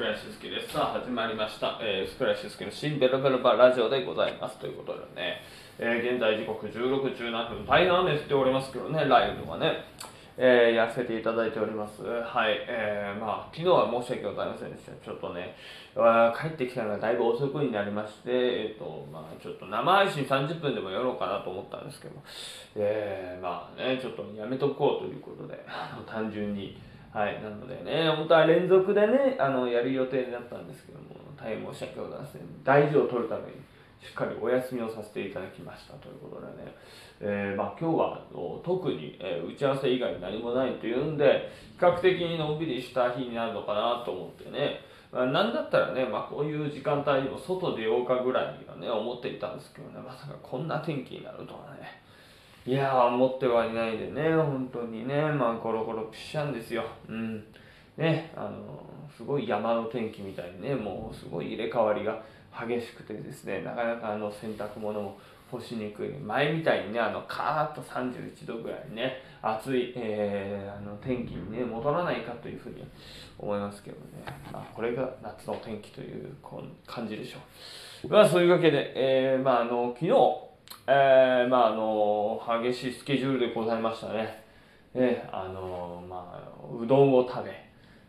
[0.00, 0.72] 福来俊介です。
[0.72, 1.78] さあ、始まりました。
[1.82, 4.56] えー、福来俊介の新ベロベロバラジオでございます。
[4.56, 5.42] ということでね、
[5.78, 9.84] えー現在時刻16、17分、大変雨降っておりますけどね、ライブとかね、
[10.38, 12.02] えーやらせていただいております。
[12.02, 14.92] はい、えー、まあ、昨日は申し訳ございませんでした。
[15.04, 15.54] ちょっとね、
[15.94, 22.22] 帰ってきたのがだいぶ遅くになりまして、えっ、と、まあ、ちょっと生配信30分でもやろうかなと思ったんですけども、
[22.74, 25.62] えー、まあね、ちょっとやめとこうということで、
[26.06, 26.80] 単純に、
[27.12, 32.42] はい、なのでね、本当は連続でね、あのやる予定になったんですけども、大変申し訳ございません。
[32.62, 33.58] 大事を取るために、
[34.00, 36.74] しっかりお休みをさせていただきましたということでね、
[37.20, 38.22] えーまあ、今日は
[38.64, 44.80] 特に、えー打ち合わせ以外に何もないというんで、比較的にのんびりした日になるのかなと思ってね、
[45.10, 52.00] まあ、なんだったらね、まあ、こういう時間帯にも外出ようかぐらいにはね、思っていたんですけどね、まさかこんな天気になるとはね。
[52.66, 56.84] いやー、思ってはいないでね、本当にね、まあ、コロコロピシャンですよ。
[57.08, 57.44] うん。
[57.96, 58.84] ね、あの、
[59.16, 62.22] すごい山の天気みたいにね、もうすごい入れ替わりが
[62.52, 65.18] 激しくてですね、なかなかあの洗濯物も
[65.50, 66.10] 干しにくい。
[66.10, 72.86] 前みたいにね、あの、カーッと31度ぐらいね、暑い、えーあの天気にね、戻らないかというふうに
[73.38, 74.22] 思いますけどね。
[74.52, 76.34] まあ、これが夏の天気という
[76.86, 77.38] 感じでしょ
[78.04, 78.08] う。
[78.08, 80.49] まあ、そういうわけで、えーまあ、あの、昨日、
[80.86, 84.42] えーまああの激しいスケジュールでございましたね。
[84.94, 87.50] えーあのまあうどんを食べ、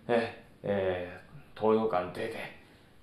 [0.08, 1.22] えーえー
[1.60, 2.36] 東洋館出て、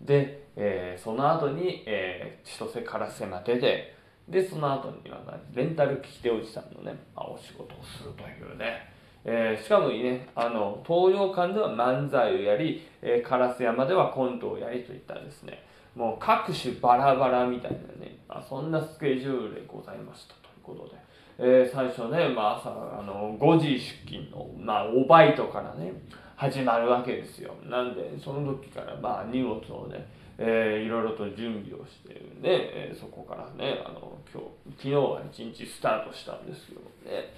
[0.00, 3.94] で、えーその後に、えー千歳烏山出て、
[4.28, 5.20] でその後には
[5.54, 8.97] レンタル聞き手おじさんのね、まあ、お仕事をするというね。
[9.24, 15.62] えーしかもね、あの東洋館では漫才をやり、えー烏山ではコントをやりといったですね。
[15.94, 21.00] もう各種バラバラみたいなね、まあ、そんなスケジュールでございましたということで、
[21.38, 25.92] えー最初ね、まあ、朝あの5時出勤の、まあ、おバイトからね
[26.36, 27.54] 始まるわけですよ。
[27.64, 30.06] なんでその時からまあ荷物をね、
[30.38, 37.34] えーいろいろと準備をしてね、えそこからねあの今日昨日は一日スタートしたんですけどね、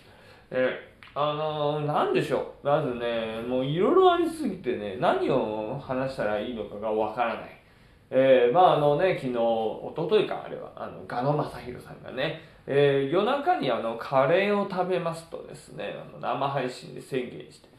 [0.50, 2.66] えあのーなんでしょう？
[2.66, 7.60] まずねもういろいろありすぎてね何を話したらいいのかがわからない。
[8.10, 17.69] えーまああのね昨日おとといかあれはあのガノ正弘さんがね、えー夜中にあのカレーを食べますとですねあの生配信で宣言して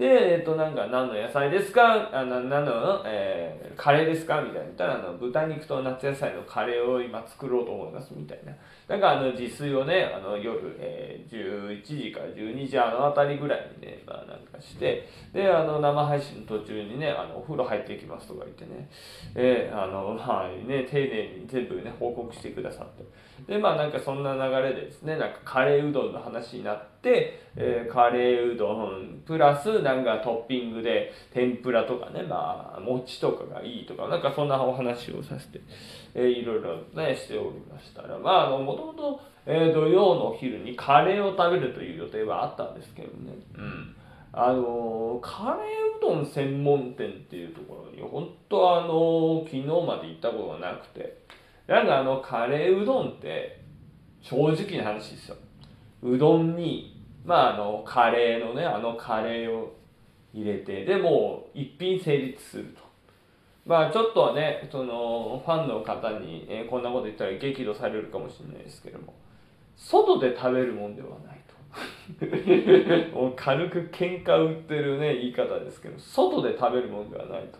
[0.00, 2.08] でえっ、となんか何の野菜ですか？
[2.10, 4.40] あな何の、えーカレーですか？
[4.40, 8.52] みたいな言ったらあの豚肉と夏野菜のカレーを今作ろうと思いますみたいな。
[8.88, 18.88] なんかあの自炊をねあの夜、えー11時から12時あの辺りぐらいにね、まあ、なんかしてであの生配信の途中にねあのお風呂入っていきますとか言ってね。
[19.34, 23.04] えーあのまあね丁寧に全部ね報告してくださって。
[23.46, 35.60] でまあなんかそんな流れでですねなんかカレーうどんの話になって、えーカレーうどんプラスなんかトッピングで天ぷらとかねまあ餅とかがいいとかなんかそんなお話をさせて、
[36.14, 43.34] えーいろいろねしておりましたらまああのもともとえー土曜のお昼にカレーを食べるという予定はあったんですけどね。
[43.56, 43.96] うん。
[44.32, 51.18] あのーカレーうどん専門店っていうところに本当はあのー昨日まで行ったことがなくて
[51.66, 53.60] なんかあのカレーうどんって
[54.22, 55.36] 正直な話ですよ。
[56.02, 59.74] うどんにまああのカレーのねあのカレーを
[60.32, 62.90] 入れてでもう一品成立すると。
[63.66, 69.14] まあちょっとはねそのファンの方に、えーこんなこと言ったら激怒されるかもしれないですけども。
[69.76, 73.16] 外で食べるもんではないと。
[73.16, 77.58] もう軽く喧嘩売ってるね言い方ですけど外で食べるもんではないと。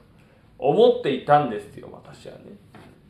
[0.59, 2.41] 思っていたんですよ私はね。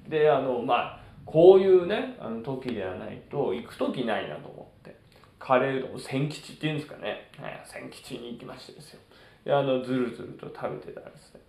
[0.09, 4.97] であのまあこういうねあの時ではないと行く時ないなと思って。
[5.41, 9.01] カレーうどん千吉っていうんですかね、はい、千吉に行きましてですよ。
[9.47, 11.41] あのずるずると食べてたらですね。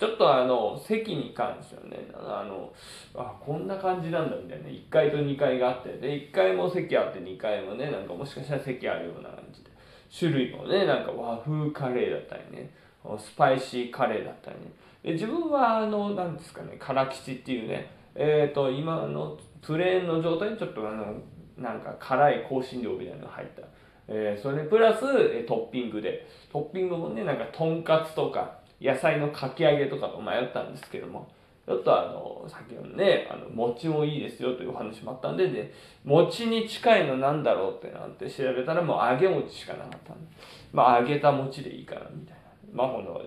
[0.00, 2.72] ちょっとあの席に関してはねあの
[3.14, 9.70] あこんな感じなんだみたいな1階と2階があってで1階も席あって2階もねなんかもしかしたら席あるような感じで
[10.18, 12.70] 種類もねなんか和風カレーだったりね
[13.16, 14.72] スパイシーカレーだったりね。
[15.04, 21.14] で自分はあのなんですかね辛吉っていうねえっ、と今のプレーンの状態にちょっとあの
[21.58, 23.62] なんか辛い香辛料みたいなのが入った、
[24.08, 26.26] えーそれプラス、えートッピングで。
[26.52, 31.28] トッピングもねなんかとんかつとか野菜のかき揚げとかと迷ったんですけども。
[31.66, 35.74] ちょっとあの先ほどねあの餅もいいですよというお話もあったんでで
[36.04, 40.28] 餅に近いのなんだろうってなって調べたらもう揚げ餅しかなかったんで。
[40.72, 42.42] まあ揚げた餅でいいかなみたいな。
[42.72, 43.18] まあほんなで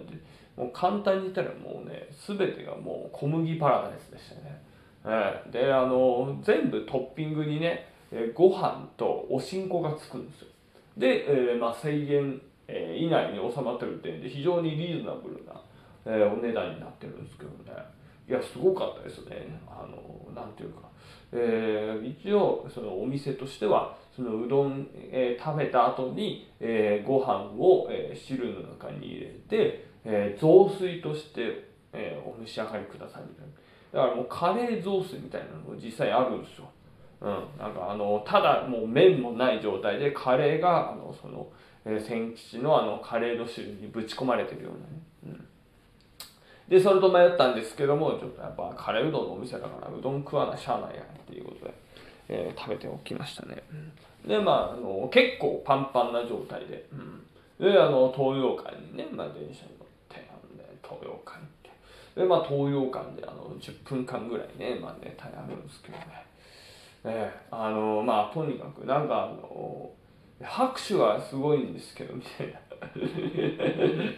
[0.55, 4.61] もう簡単に言ったらもうね全てがもう小麦パラダイスでしたね、
[5.05, 5.51] ええ。
[5.51, 10.47] であの全部トッピングにねえご飯とおしんこがつくんですよ。
[10.99, 15.59] で、えーまあ、1000円えー以内に収まってる点で非常にリーズナブルな
[16.05, 17.71] えー、お値段になってるんですけどね。
[18.27, 19.59] いやすごかったですね。
[19.67, 20.81] あのなんていうか、
[21.31, 34.01] えー、一応そのお店としてはそのうどん、えー、食べた後に、えー、ご飯を、えー、汁の中に入れて、えー、雑炊として、えー、お召し上がりくださいみたいな。
[34.01, 36.69] だからもうカレー雑炊みたいなのも実際あるんですよ。
[37.21, 41.47] うん、なんかあのただもう麺もない状態でカレーがあのその、
[41.85, 45.39] えー、千吉のあのカレーの汁にぶち込まれてるようなね、
[46.69, 51.73] うん、でそれと迷ったんですけどもちょっとやっぱカレーうどんのお店だからうどん食わなしゃあないやっていうことで、
[52.29, 53.63] えー、食べておきましたね、
[54.25, 60.25] でまああの結構パンパンな状態で、うん、であの東洋館にね、まあ、電車に乗って
[60.81, 61.69] 東洋館行って。
[62.15, 66.28] でまあ東洋館であの10分間ぐらいねまあネタやるんですけどね。
[67.03, 69.89] えー、あのまあとにかくなんかあの
[70.41, 72.59] 拍手はすごいんですけどみたいな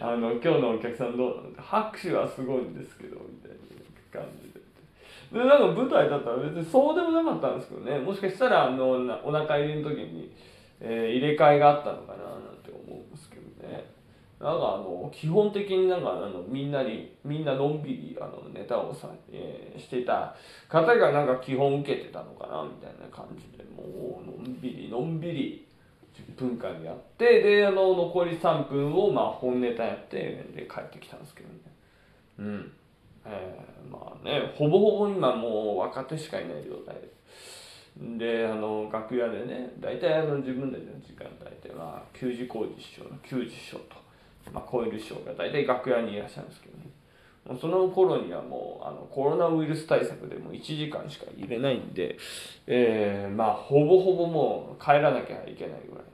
[0.00, 1.62] あの今日のお客さんどうなの？
[1.62, 4.60] 拍手はすごいんですけどみたいな感じで。
[5.32, 8.90] でなんか舞台だったら別にそうでもなかったんですけどねもしかしたらあの
[9.24, 10.30] お腹入れの時に、
[10.78, 13.84] えー、入れ替えがあったのかななんて思うんですけどね。
[14.42, 20.34] なんかあの基本的になんかあのみんなにみんなのんびりあのネタをさ、えー、してた
[20.68, 25.68] 方がなんか基本受けてたのかなみたいな感じでもうのんびりのんびり
[26.36, 31.54] 10分間やってであの残り3分をまあ本ネタやってで帰ってきたんですけどね。
[32.40, 32.72] うん。
[33.24, 37.12] えー、まあねほぼほぼ今もう若手しかいない状態で
[38.18, 44.02] であの楽屋でね大体あの自分たちの時間帯では給仕工事師匠の給仕師匠と。
[44.50, 46.86] まあ、超える師匠が大体楽屋にいらっしゃるんですけどね。
[47.46, 52.16] もうその頃にはもうあのコロナウイルス対策でもう1時間しか入れないんで、
[52.68, 56.04] えー、まあほぼほぼもう帰らなきゃいけないぐらい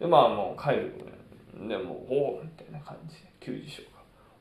[0.00, 3.88] でまあもう帰るぐらいでもうおおみたいな感じで球児師匠が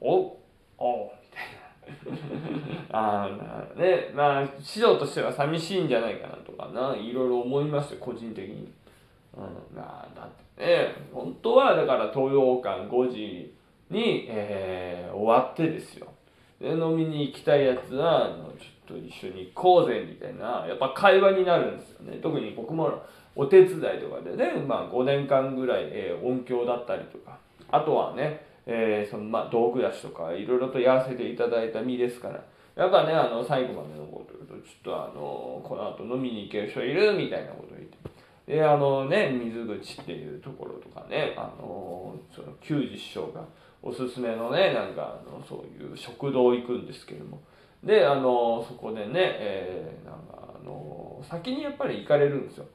[0.01, 0.37] お
[0.77, 1.59] おおみたいな。
[2.91, 3.29] あ
[3.75, 8.71] あねまあ師匠としては寂しいんじゃないかなとかないろいろ思いまして個人的に。
[9.37, 13.53] うん、だってね本当はだから東洋館5時
[13.89, 16.07] に、えー、終わってですよ。
[16.59, 22.17] で飲みに行きたいやつはあのちょっと一緒に行こうぜみたいなやっぱ会話になるんですよね。
[22.21, 23.01] 特に僕も
[23.35, 27.37] お手伝いとかでね、まあ、5年間ぐらい、えー、音響だったりとか。
[27.71, 32.43] あとはね、えー、そのまあ道具出しとかいろいろとやらせていただいた身ですから。
[32.75, 38.08] やっぱねあの最後まで残るとちょっとあのこの後飲みに行ける人いるみたいなこと言って。
[38.49, 43.45] であのね水口っていうところとかねあのその球児師匠が
[43.83, 47.39] おすすめのねなんかあのそういう食堂行くんですけども
[47.83, 52.65] であのそこでね、えー、なんかあの先にやっぱり行かれるんですよ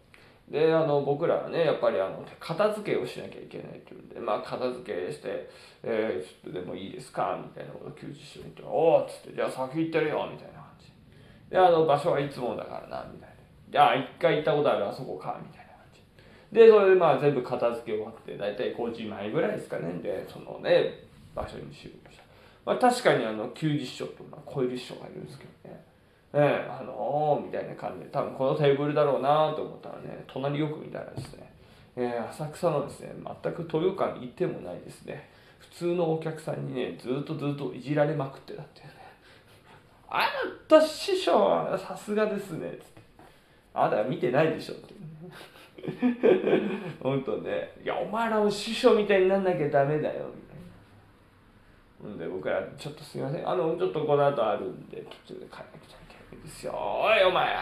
[0.48, 5.50] であの僕らはねやっぱりあの片付けをしなきゃいけないっていうんでまあ片付けして
[5.82, 10.92] 「えー、ちょっとでもいいですか?」みたいなことを球児師匠に言って「おお」っつって「じゃあ先行ってるよ」みたいな感じ
[11.50, 13.34] であの場所はいつもだからなみたいな
[13.68, 15.63] 「じゃあ一回行ったことあるあそこか」みたいな。
[16.54, 19.92] でそれでまあ全部片付け終わって大体5時前ぐらいですかね。
[20.00, 21.04] でそのね
[21.34, 22.22] 場所に集合した、
[22.64, 25.84] まあ、確かにあの90師匠とまあ小入師匠がいるんですけどね。
[26.32, 31.52] えあのー、みたいな感じで多分このテーブルだろうなと思ったらね隣よく見たらですね、
[31.96, 33.12] えー、浅草のですね
[33.42, 35.28] 全く豊川に行ってもないですね。
[35.58, 38.92] 普通のお客さんにねずっとずっといじられまくってたっていうね。
[40.08, 40.26] あな
[40.68, 43.02] た師匠はさすがですねつって。
[43.74, 45.28] あなた見てないでしょって、ほ
[47.16, 50.64] んとね、いや、お前らも師匠みたいになんなきゃダメだよ、みたいな。
[52.02, 56.72] ほんで、僕ら、ちょっとすいません、あの、ちょっとこの後あるんで、途中で帰らなくちゃいけないんですよ。
[56.74, 57.56] おい、お前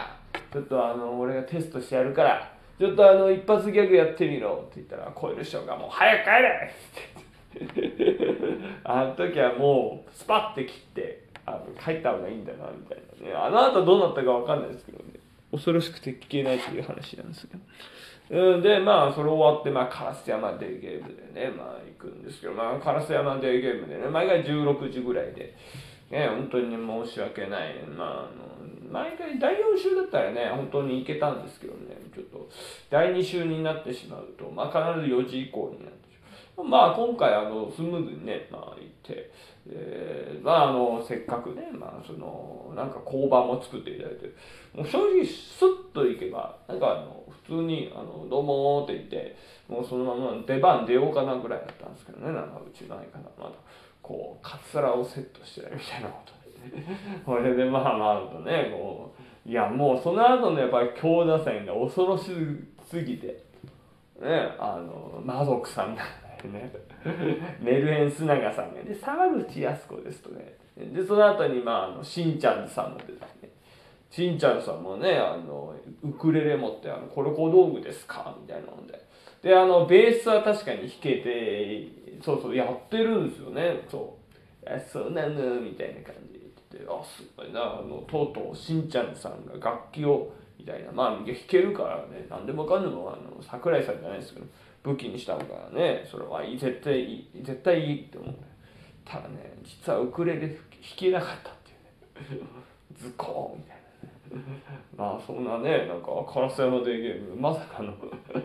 [0.51, 7.23] ちょっとあの、俺がテストしてやるから、ちょっとあの、一発ギャグやってみろって言ったら、超える師匠がもう、早く帰れって
[8.83, 13.33] あの時はもう、スパッて切って、あの帰った方がいいんだな、みたいなね。
[13.33, 15.19] あの後どうなったかわかんないですけどね。
[15.51, 17.59] 恐ろしくて聞けないっていう話なんですけど。
[18.29, 25.55] うん、で、まあ、それ終わって、まあ、烏山デーゲームでね、まあ、行くんですけど、まあ、烏山デーゲームでね、毎回16時ぐらいで、
[26.09, 27.75] ね、本当に、申し訳ない。
[27.87, 32.49] まあ、あの、毎回第4週だったらね、本当に行けたんですけどね、ちょっと、
[32.89, 36.17] 第2週になってしまうと、まあ、必ず4時以降になってし
[36.55, 36.67] まう。
[36.67, 39.31] まあ、今回、あの、スムーズにね、まあ、行って、
[39.69, 44.27] えー、まあ、あの、せっかくね、まあ、その、なんか交番も作っていただいて、
[44.75, 49.35] もう正直、スッと行けば、なんかあの、普通に「あのどうも」って言って
[49.67, 53.51] もうそのまま出番出ようかなぐらいだったんですけどねなんかうちないかなまだ。
[54.01, 56.33] こうカツラをセットしてるみたいなこと
[56.75, 56.83] で
[57.25, 59.13] これでまあまあとねこ
[59.47, 62.31] ういやもうその後のやっぱり強打線が恐ろし
[62.81, 63.27] すぎて
[64.19, 66.71] ねあの魔族さんだってね。
[67.59, 68.81] メルヘン須永さんが。
[68.81, 70.57] ね沢口靖子ですとね。
[70.75, 73.49] でその後にまああのしんちゃんさんも出てね
[74.13, 78.37] しんちゃんさんもねあのウクレレ持ってあのこれ小道具ですか？
[78.39, 79.01] みたいなので。
[79.41, 81.87] であのベースは確かに弾けて
[82.23, 83.81] そうそうやってるんですよね。
[83.89, 84.15] そ
[84.63, 84.69] う。
[84.69, 86.39] あそうなのみたいな感じで
[86.71, 90.91] 言ってあすごいなあのとうとうしんちゃんさんが楽器をみたいな。
[90.91, 94.45] まあ弾けるからね何でもかんでもあの桜井さんじゃないですけど
[94.83, 98.35] 武器にしたのからねそれはいい絶対いい絶対いいって思う。
[99.03, 100.57] ただね実はウクレレ弾
[100.95, 101.71] けなかったって
[102.35, 102.47] いうね。
[102.95, 103.82] ズコーンみたいな。
[104.97, 107.93] まあそんなねなんか烏山デーゲームまさかの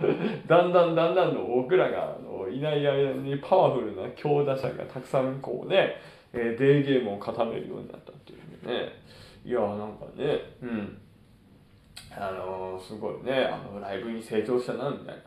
[0.47, 5.97] だんだんだんだんの僕らがあのいない間にパワフルな強打者がたくさんこうね、
[6.33, 8.92] えー、デーゲームを固めるようになったっていうね
[9.45, 11.00] いやなんかねうん
[12.11, 15.23] あのー、すごいねあのライブに成長したなみたいな、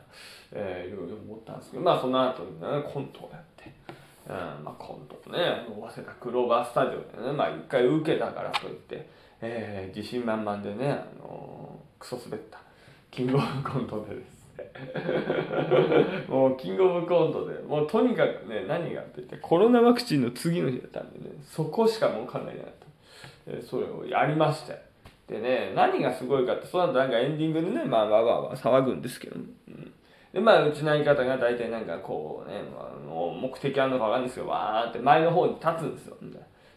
[0.53, 3.71] えー、いろいろ思ったんですけどまあその後にねコントをやって。
[4.27, 9.09] うんまあ、コントね早稲田クローバースタジオでねまあ一回受けたからといって、
[9.41, 12.59] えー、自信満々でね、あのー、クソ滑った。
[13.09, 14.41] キングオブコントでです。
[16.29, 22.87] もうキングオブコントでもうとにかくね何がって言ってコロナワクチンの次の日だったんでねそこしかもう考えなかった、
[23.47, 24.91] えー、それをやりまして。
[25.27, 29.93] でね何がすごいかってその後なんかエンディングでねまあわわわ騒ぐんですけど、ね、うん。
[30.33, 36.17] でまあうちの相方が大体なんかこうね、まあ、目的あるのかわかんないですけどわーって前の方に立つんですよ。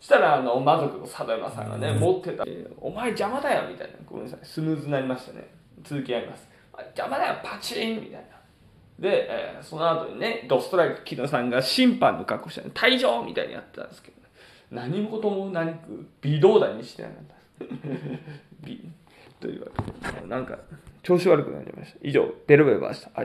[0.04, 2.44] したらあの魔族の佐渡山さんがね持ってた
[2.78, 3.94] 「お前邪魔だよ」みたいな。
[4.04, 4.40] ごめんなさい。
[4.42, 5.48] スムーズになりましたね。
[5.82, 6.46] 続きやります
[6.94, 8.20] 「邪魔だよパチン!」みたいな。
[8.98, 13.22] で、えー、その後にねドストライク木野さんが審判の格好して、退場！
[13.24, 14.28] みたいにやってたんですけど、ね、
[14.70, 15.78] 何事も何か
[16.20, 17.34] 微動だにしてなかった。
[19.40, 19.68] というわ
[20.04, 20.58] けでなんか
[21.02, 21.98] 調子悪くなりました。
[22.02, 23.20] 以上ベルベルバーでした